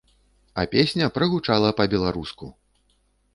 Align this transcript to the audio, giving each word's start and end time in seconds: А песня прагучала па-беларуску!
А 0.61 0.63
песня 0.71 1.09
прагучала 1.17 1.69
па-беларуску! 1.83 2.51